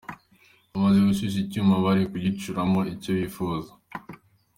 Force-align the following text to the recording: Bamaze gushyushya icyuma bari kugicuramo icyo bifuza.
Bamaze 0.71 0.99
gushyushya 1.07 1.39
icyuma 1.43 1.75
bari 1.83 2.03
kugicuramo 2.11 2.79
icyo 2.93 3.11
bifuza. 3.19 3.71